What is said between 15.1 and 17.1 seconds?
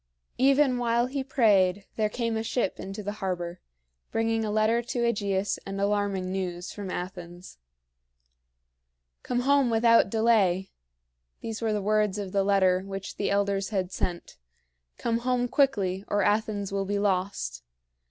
home quickly, or Athens will be